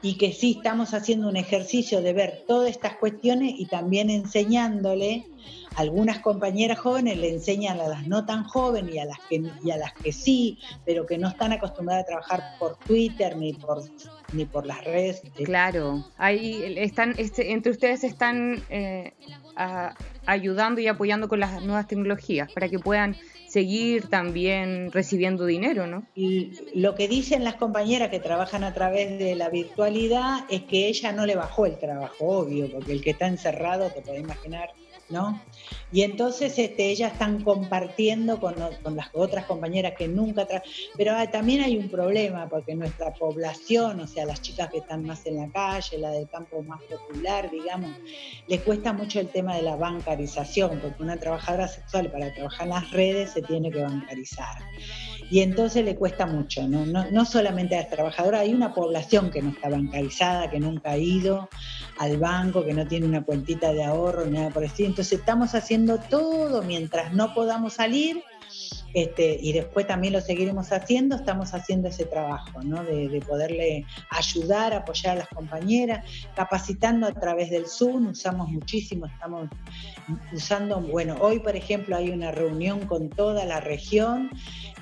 [0.00, 5.26] y que sí estamos haciendo un ejercicio de ver todas estas cuestiones y también enseñándole
[5.78, 9.70] algunas compañeras jóvenes le enseñan a las no tan jóvenes y a las que y
[9.70, 13.84] a las que sí, pero que no están acostumbradas a trabajar por Twitter ni por
[14.32, 15.22] ni por las redes.
[15.44, 19.12] Claro, ahí están este, entre ustedes están eh,
[20.26, 23.16] ayudando y apoyando con las nuevas tecnologías para que puedan
[23.48, 26.04] seguir también recibiendo dinero, ¿no?
[26.14, 30.88] Y lo que dicen las compañeras que trabajan a través de la virtualidad es que
[30.88, 34.70] ella no le bajó el trabajo, obvio, porque el que está encerrado, te puedes imaginar,
[35.10, 35.40] ¿no?
[35.90, 40.46] Y entonces este, ellas están compartiendo con, las otras compañeras que nunca...
[40.96, 45.24] Pero también hay un problema, porque nuestra población, o sea, las chicas que están más
[45.26, 47.90] en la calle, la del campo más popular, digamos,
[48.46, 52.70] les cuesta mucho el tema de la bancarización, porque una trabajadora sexual para trabajar en
[52.70, 54.58] las redes se tiene que bancarizar
[55.30, 56.86] y entonces le cuesta mucho, ¿no?
[56.86, 60.98] No, solamente a las trabajadoras, hay una población que no está bancarizada, que nunca ha
[60.98, 61.48] ido
[61.98, 64.88] al banco, que no tiene una cuentita de ahorro, ni nada por el estilo.
[64.88, 68.22] Entonces estamos haciendo todo mientras no podamos salir
[68.94, 72.82] este, y después también lo seguiremos haciendo, estamos haciendo ese trabajo, ¿no?
[72.84, 79.48] De, poderle ayudar, apoyar a las compañeras, capacitando a través del Zoom, usamos muchísimo, estamos
[80.32, 84.30] usando, bueno, hoy por ejemplo hay una reunión con toda la región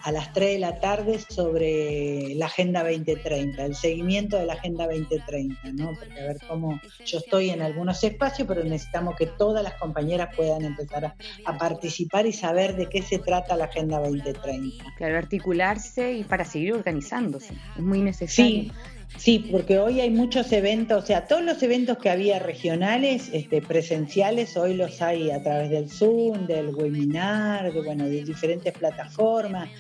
[0.06, 4.86] a las 3 de la tarde sobre la Agenda 2030, el seguimiento de la Agenda
[4.86, 5.94] 2030, ¿no?
[5.98, 10.28] Porque a ver cómo yo estoy en algunos espacios, pero necesitamos que todas las compañeras
[10.36, 14.84] puedan empezar a, participar y saber de qué se trata la Agenda 2030.
[14.96, 18.62] Claro, articularse y para seguir organizándose, es muy necesario.
[18.62, 18.72] Sí.
[19.18, 23.62] Sí, porque hoy hay muchos eventos, o sea, todos los eventos que había regionales, este,
[23.62, 29.70] presenciales, hoy los hay a través del Zoom, del webinar, de, bueno, de diferentes plataformas.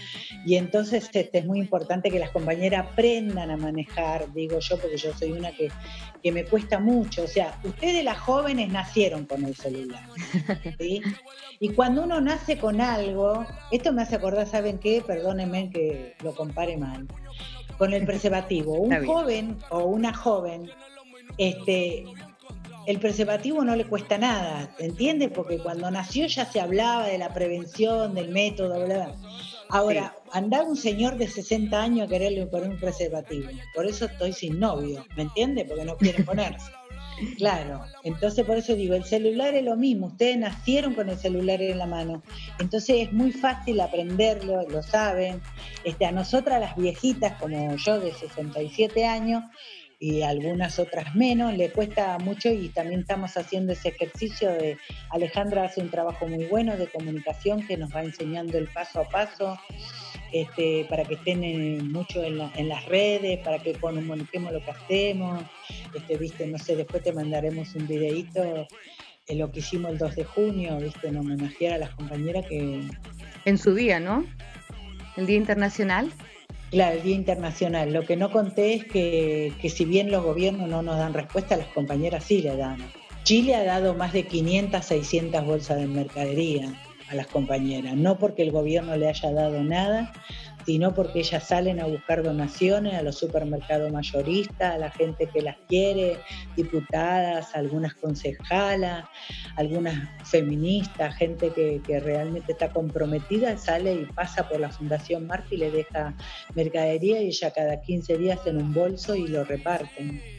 [0.46, 4.96] Y entonces este, es muy importante que las compañeras aprendan a manejar, digo yo, porque
[4.96, 5.68] yo soy una que,
[6.22, 7.24] que me cuesta mucho.
[7.24, 10.02] O sea, ustedes las jóvenes nacieron con el celular.
[11.58, 15.02] Y cuando uno nace con algo, esto me hace acordar, ¿saben qué?
[15.06, 17.06] Perdónenme que lo compare mal
[17.78, 18.74] con el preservativo.
[18.74, 20.70] Un joven o una joven,
[21.38, 22.04] este,
[22.86, 25.30] el preservativo no le cuesta nada, ¿entiendes?
[25.34, 29.12] Porque cuando nació ya se hablaba de la prevención, del método, bla,
[29.68, 33.48] Ahora, andar un señor de 60 años a quererle poner un preservativo.
[33.74, 35.64] Por eso estoy sin novio, ¿me entiendes?
[35.66, 36.70] Porque no quiere ponerse.
[37.36, 41.62] Claro, entonces por eso digo, el celular es lo mismo, ustedes nacieron con el celular
[41.62, 42.22] en la mano,
[42.58, 45.40] entonces es muy fácil aprenderlo, lo saben.
[45.84, 49.44] Este, a nosotras las viejitas, como yo de 67 años,
[49.98, 54.76] y algunas otras menos, le cuesta mucho y también estamos haciendo ese ejercicio de
[55.10, 59.08] Alejandra hace un trabajo muy bueno de comunicación que nos va enseñando el paso a
[59.08, 59.58] paso
[60.32, 65.42] este, para que estén mucho en, las redes, para que comuniquemos lo que hacemos,
[65.94, 70.16] este, viste, no sé, después te mandaremos un videíto de lo que hicimos el 2
[70.16, 72.82] de junio, viste, en homenajear a las compañeras que...
[73.44, 74.24] En su día, ¿no?
[75.16, 76.12] El Día Internacional.
[76.70, 77.92] Claro, el Día Internacional.
[77.92, 81.56] Lo que no conté es que, que si bien los gobiernos no nos dan respuesta,
[81.56, 82.78] las compañeras sí le dan.
[83.22, 86.72] Chile ha dado más de 500, 600 bolsas de mercadería
[87.08, 90.12] a las compañeras, no porque el gobierno le haya dado nada,
[90.66, 95.40] sino porque ellas salen a buscar donaciones a los supermercados mayoristas, a la gente que
[95.40, 96.18] las quiere,
[96.56, 99.04] diputadas, algunas concejalas,
[99.54, 105.56] algunas feministas, gente que, realmente está comprometida, sale y pasa por la Fundación Marta y
[105.56, 106.14] le deja
[106.54, 110.35] mercadería y ella cada 15 días en un bolso y lo reparten.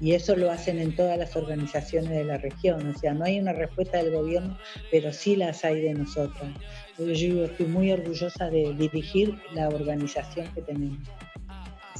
[0.00, 2.88] Y eso lo hacen en todas las organizaciones de la región.
[2.88, 4.58] O sea, no hay una respuesta del gobierno,
[4.90, 6.50] pero sí las hay de nosotras.
[6.98, 10.98] Yo estoy muy orgullosa de dirigir la organización que tenemos.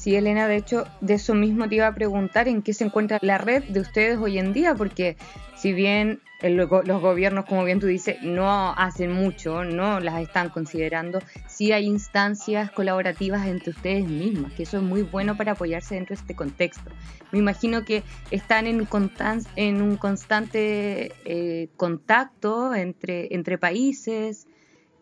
[0.02, 3.20] Sí, Elena, de hecho, de eso mismo te iba a preguntar en qué se encuentra
[3.22, 5.16] la red de ustedes hoy en día, porque
[5.54, 11.20] si bien los gobiernos, como bien tú dices, no hacen mucho, no las están considerando,
[11.46, 16.16] sí hay instancias colaborativas entre ustedes mismas, que eso es muy bueno para apoyarse dentro
[16.16, 16.90] de este contexto.
[17.30, 24.48] Me imagino que están en, un constante eh, contacto entre, países,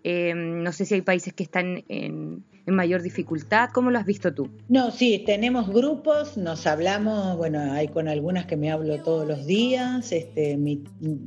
[0.05, 3.70] eh, no sé si hay países que están en, mayor dificultad.
[3.72, 4.50] ¿Cómo lo has visto tú?
[4.68, 9.46] No, sí, tenemos grupos, nos hablamos, bueno, hay con algunas que me hablo todos los
[9.46, 10.12] días.
[10.12, 10.59] Este,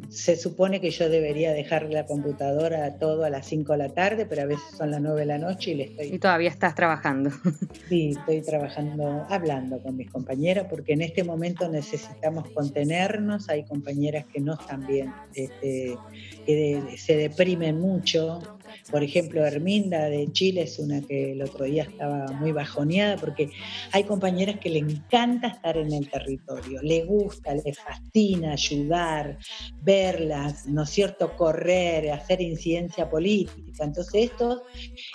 [0.09, 4.25] se supone que yo debería dejar la computadora todo a las 5 de la tarde,
[4.25, 6.07] pero a veces son las 9 de la noche y le estoy...
[6.13, 7.31] Y todavía estás trabajando.
[7.89, 13.49] Sí, estoy trabajando, hablando con mis compañeras, porque en este momento necesitamos contenernos.
[13.49, 15.97] Hay compañeras que no están bien, este,
[16.45, 18.41] que se deprimen mucho
[18.89, 23.49] por ejemplo, Herminda de Chile es una que el otro día estaba muy bajoneada porque
[23.91, 29.37] hay compañeras que le encanta estar en el territorio, le gusta, le fascina ayudar,
[29.81, 33.83] verlas, ¿no es cierto?, correr, hacer incidencia política.
[33.83, 34.63] Entonces esto,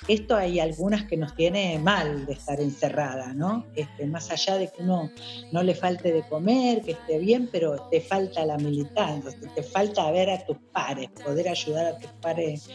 [0.07, 3.66] esto hay algunas que nos tiene mal de estar encerrada, ¿no?
[3.75, 5.11] Este, más allá de que uno
[5.53, 10.11] no le falte de comer, que esté bien, pero te falta la militancia, te falta
[10.11, 12.68] ver a tus pares, poder ayudar a tus pares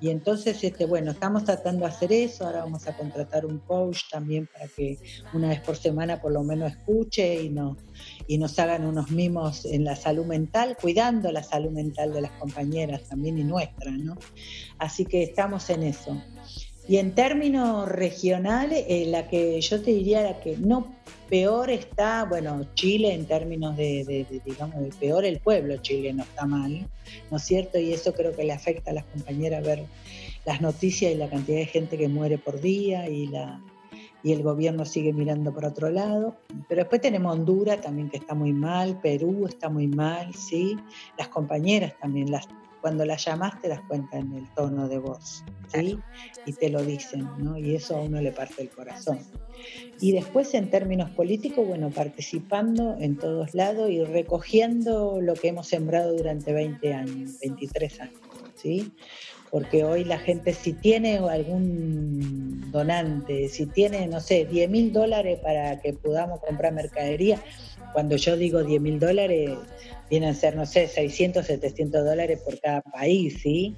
[0.00, 4.04] y entonces, este, bueno, estamos tratando de hacer eso, ahora vamos a contratar un coach
[4.10, 4.98] también para que
[5.34, 7.76] una vez por semana por lo menos escuche y, no,
[8.26, 12.30] y nos hagan unos mimos en la salud mental, cuidando la salud mental de las
[12.30, 14.16] compañeras también y nuestra, ¿no?
[14.78, 16.18] Así que estamos en eso.
[16.88, 20.94] Y en términos regionales, eh, la que yo te diría la que no
[21.28, 26.86] peor está, bueno, Chile en términos de, digamos, peor el pueblo chileno está mal,
[27.30, 27.78] ¿no es cierto?
[27.78, 29.84] Y eso creo que le afecta a las compañeras ver
[30.44, 33.60] las noticias y la cantidad de gente que muere por día y la
[34.24, 36.34] y el gobierno sigue mirando por otro lado.
[36.66, 40.76] Pero después tenemos Honduras también que está muy mal, Perú está muy mal, sí.
[41.18, 42.48] Las compañeras también, las
[42.84, 45.98] cuando las llamas te das cuenta en el tono de voz, ¿sí?
[46.44, 47.56] Y te lo dicen, ¿no?
[47.56, 49.20] Y eso a uno le parte el corazón.
[50.02, 55.66] Y después en términos políticos, bueno, participando en todos lados y recogiendo lo que hemos
[55.66, 58.20] sembrado durante 20 años, 23 años,
[58.54, 58.92] ¿sí?
[59.54, 65.38] Porque hoy la gente si tiene algún donante, si tiene, no sé, 10 mil dólares
[65.40, 67.40] para que podamos comprar mercadería,
[67.92, 69.52] cuando yo digo 10 mil dólares,
[70.10, 73.76] vienen a ser, no sé, 600, 700 dólares por cada país, ¿sí?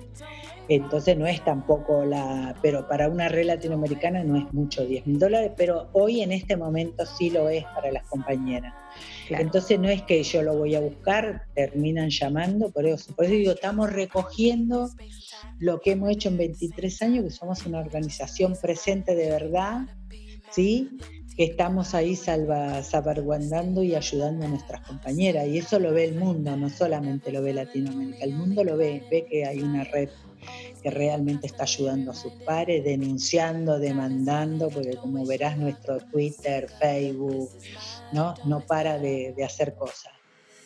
[0.70, 5.18] Entonces no es tampoco la, pero para una red latinoamericana no es mucho 10 mil
[5.18, 8.72] dólares, pero hoy en este momento sí lo es para las compañeras.
[9.28, 13.34] Entonces no es que yo lo voy a buscar, terminan llamando, por eso, por eso
[13.34, 14.90] digo, estamos recogiendo
[15.58, 19.86] lo que hemos hecho en 23 años, que somos una organización presente de verdad,
[20.50, 20.90] ¿sí?
[21.36, 25.46] que estamos ahí salva, salvaguardando y ayudando a nuestras compañeras.
[25.46, 29.02] Y eso lo ve el mundo, no solamente lo ve Latinoamérica, el mundo lo ve,
[29.10, 30.08] ve que hay una red
[30.86, 37.50] que realmente está ayudando a sus pares, denunciando, demandando, porque como verás nuestro Twitter, Facebook,
[38.12, 40.12] no, no para de, de hacer cosas.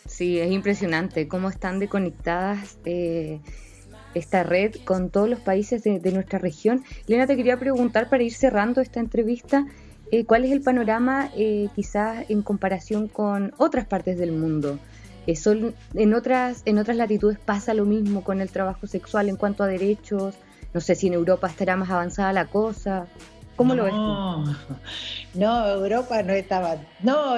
[0.06, 3.40] Sí, es impresionante cómo están deconectadas eh,
[4.12, 6.84] esta red con todos los países de, nuestra región.
[7.08, 9.64] Elena, te quería preguntar para ir cerrando esta entrevista,
[10.12, 14.78] eh, ¿cuál es el panorama eh, quizás en comparación con otras partes del mundo?
[15.34, 19.62] Son, en, otras, en otras latitudes pasa lo mismo con el trabajo sexual en cuanto
[19.62, 20.34] a derechos.
[20.72, 23.06] No sé si en Europa estará más avanzada la cosa.
[23.60, 23.92] ¿Cómo lo ves?
[25.34, 26.76] No, Europa no estaba.
[27.02, 27.34] No,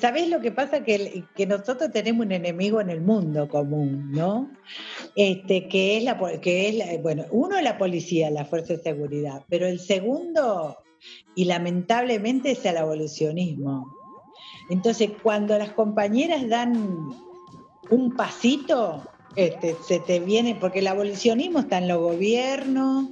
[0.00, 0.82] ¿sabés lo que pasa?
[0.82, 4.50] Que, que nosotros tenemos un enemigo en el mundo común, ¿no?
[5.14, 9.44] Este, que es la, que es bueno, uno es la policía, la fuerza de seguridad,
[9.50, 10.78] pero el segundo,
[11.34, 13.86] y lamentablemente, es el abolicionismo.
[14.70, 17.10] Entonces, cuando las compañeras dan
[17.90, 19.02] un pasito,
[19.36, 23.10] este, se te viene, porque el abolicionismo está en los gobiernos,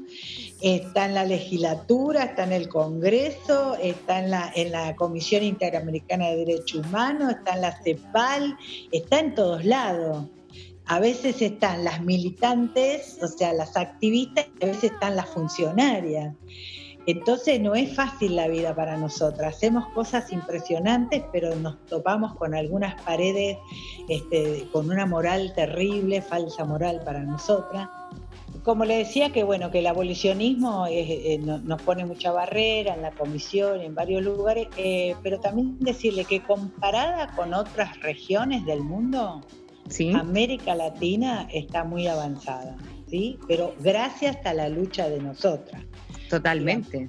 [0.60, 6.30] está en la legislatura, está en el Congreso, está en la, en la Comisión Interamericana
[6.30, 8.56] de Derechos Humanos, está en la CEPAL,
[8.90, 10.26] está en todos lados.
[10.86, 16.34] A veces están las militantes, o sea, las activistas, y a veces están las funcionarias.
[17.06, 19.56] Entonces no es fácil la vida para nosotras.
[19.56, 23.58] Hacemos cosas impresionantes, pero nos topamos con algunas paredes
[24.08, 27.88] este, con una moral terrible, falsa moral para nosotras
[28.64, 33.10] como le decía, que bueno, que el abolicionismo eh, nos pone mucha barrera en la
[33.10, 39.42] comisión, en varios lugares, eh, pero también decirle que comparada con otras regiones del mundo,
[40.14, 42.76] América Latina está muy avanzada,
[43.06, 43.38] ¿sí?
[43.46, 45.82] Pero gracias a la lucha de nosotras.
[46.30, 47.08] Totalmente.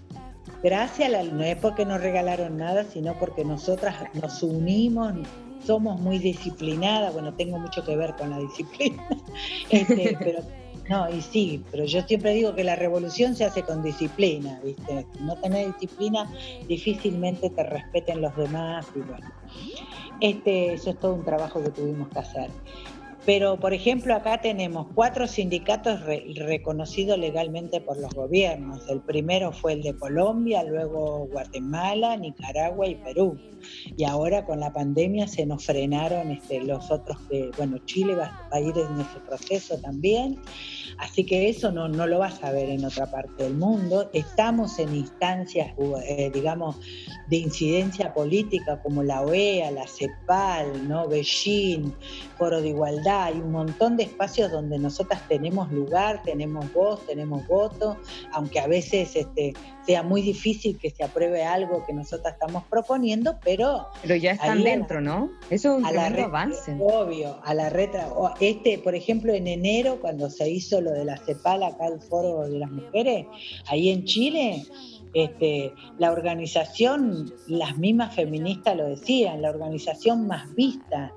[0.64, 5.14] Gracias, a la, no es porque nos regalaron nada, sino porque nosotras nos unimos,
[5.66, 9.08] somos muy disciplinadas, bueno, tengo mucho que ver con la disciplina,
[9.70, 10.40] este, pero
[10.90, 15.06] no, y sí, pero yo siempre digo que la revolución se hace con disciplina, ¿viste?
[15.20, 16.32] No tener disciplina,
[16.68, 19.32] difícilmente te respeten los demás y bueno.
[20.22, 22.50] Este, eso es todo un trabajo que tuvimos que hacer.
[23.26, 26.02] Pero, por ejemplo, acá tenemos cuatro sindicatos
[26.36, 28.88] reconocidos legalmente por los gobiernos.
[28.88, 33.40] El primero fue el de Colombia, luego Guatemala, Nicaragua y Perú.
[33.98, 38.48] Y ahora con la pandemia se nos frenaron este, los otros que, bueno, Chile va,
[38.52, 40.38] a ir en ese proceso también.
[40.98, 44.10] Así que eso no, no lo vas a ver en otra parte del mundo.
[44.14, 45.74] Estamos en instancias,
[46.08, 46.78] eh, digamos,
[47.28, 51.08] de incidencia política como la OEA, la CEPAL, ¿no?
[51.08, 51.92] Beijing,
[52.38, 57.46] Foro de Igualdad, hay un montón de espacios donde nosotras tenemos lugar, tenemos voz, tenemos
[57.48, 57.98] voto,
[58.32, 59.54] aunque a veces este,
[59.86, 63.88] sea muy difícil que se apruebe algo que nosotras estamos proponiendo, pero...
[64.02, 65.30] Pero ya están dentro, ¿no?
[65.50, 66.76] Eso es un avance.
[66.80, 68.10] Obvio, a la retra...
[68.40, 72.48] Este, por ejemplo, en enero, cuando se hizo lo de la CEPAL, acá el Foro
[72.48, 73.26] de las Mujeres,
[73.68, 74.64] ahí en Chile,
[75.14, 81.14] este, la organización, las mismas feministas lo decían, la organización más vista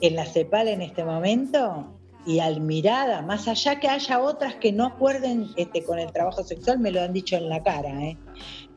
[0.00, 1.97] en la CEPAL en este momento
[2.28, 6.78] y admirada, más allá que haya otras que no acuerden este, con el trabajo sexual,
[6.78, 8.18] me lo han dicho en la cara, ¿eh?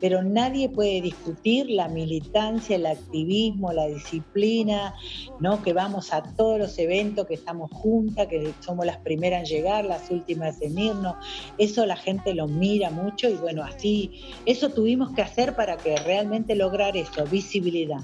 [0.00, 4.94] pero nadie puede discutir la militancia, el activismo, la disciplina,
[5.38, 5.62] ¿no?
[5.62, 9.84] que vamos a todos los eventos, que estamos juntas, que somos las primeras en llegar,
[9.84, 11.16] las últimas en irnos,
[11.58, 14.12] eso la gente lo mira mucho y bueno, así,
[14.46, 18.00] eso tuvimos que hacer para que realmente lograr eso, visibilidad.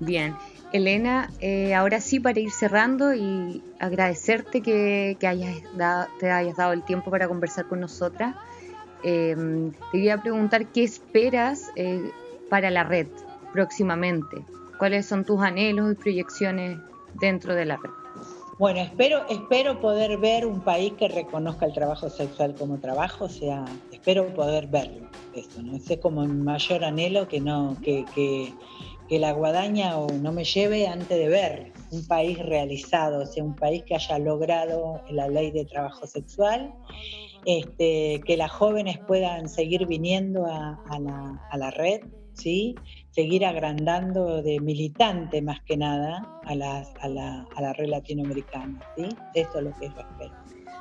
[0.00, 0.34] Bien.
[0.72, 5.56] Elena, eh, ahora sí para ir cerrando y agradecerte que, hayas
[6.18, 8.36] te hayas dado el tiempo para conversar con nosotras.
[9.02, 12.10] Em, te quería preguntar qué esperas eh,
[12.50, 13.06] para la red
[13.52, 14.44] próximamente.
[14.78, 16.78] ¿Cuáles son tus anhelos y proyecciones
[17.14, 17.90] dentro de la red?
[18.58, 23.28] Bueno, espero, espero poder ver un país que reconozca el trabajo sexual como trabajo, o
[23.28, 25.76] sea, espero poder verlo, eso, ¿no?
[25.76, 28.52] Ese es como mi mayor anhelo que no, que, que
[29.08, 33.56] que la guadaña no me lleve antes de ver un país realizado, o sea, un
[33.56, 36.74] país que haya logrado la ley de trabajo sexual,
[37.46, 40.78] este, que las jóvenes puedan seguir viniendo a,
[41.56, 42.02] la, red,
[42.34, 42.74] ¿sí?
[43.10, 48.78] seguir agrandando de militante más que nada a la, a la, red latinoamericana.
[48.96, 49.08] ¿sí?
[49.34, 50.34] Eso es lo que yo espero.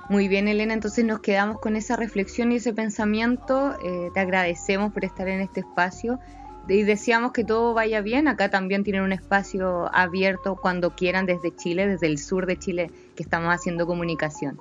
[0.10, 3.74] Muy bien, Elena, entonces nos quedamos con esa reflexión y ese pensamiento.
[3.84, 6.20] Eh, te agradecemos por estar en este espacio
[6.68, 8.28] y deseamos que todo vaya bien.
[8.28, 12.92] Acá también tienen un espacio abierto cuando quieran desde Chile, desde el sur de Chile,
[13.16, 14.60] que estamos haciendo comunicación.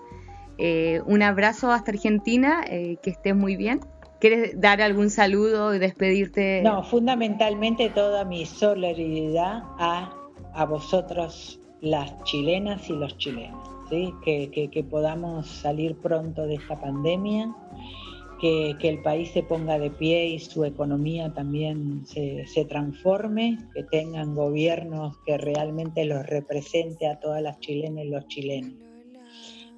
[0.59, 3.81] Eh, un abrazo hasta Argentina, eh, que estés muy bien.
[4.21, 6.63] ¿Quieres dar algún saludo y despedirte?
[6.63, 10.15] No, fundamentalmente toda mi solidaridad a,
[10.55, 14.15] a vosotros, las chilenas y los chilenos, ¿sí?
[14.25, 17.55] que, que, que podamos salir pronto de esta pandemia
[18.41, 23.83] que, el país se ponga de pie y su economía también se, se, transforme, que
[23.85, 28.73] tengan gobiernos que realmente los represente a todas las chilenas y los chilenos.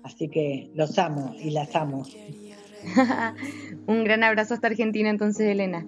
[0.02, 2.04] Así que los amo y las amo.
[3.86, 5.84] Un gran abrazo hasta Argentina entonces, Elena.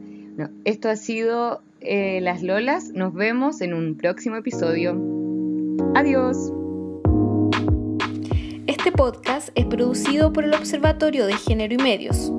[0.64, 2.90] esto ha sido eh, Las Lolas.
[2.90, 5.00] Nos vemos en un próximo episodio.
[5.94, 6.52] Adiós.
[8.66, 12.32] Este podcast es producido por el Observatorio de Género y Medios.